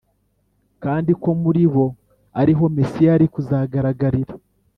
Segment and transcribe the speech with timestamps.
[0.83, 1.85] kandi ko muri bo
[2.39, 4.33] ari ho Mesiya yari kuzagaragarira.